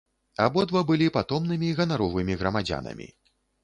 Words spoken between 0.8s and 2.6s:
былі патомнымі ганаровымі